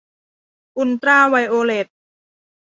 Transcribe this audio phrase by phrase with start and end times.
[0.77, 1.87] อุลตร้าไวโอเลต